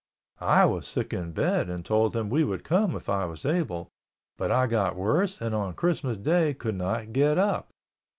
[0.47, 3.87] I was sick in bed and told him we would come if I was able,
[4.35, 7.69] but I got worse and on Christmas day could not get up.